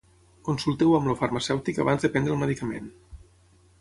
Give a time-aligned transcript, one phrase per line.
[0.47, 2.89] Consulteu amb el farmacèutic abans de prendre el medicament.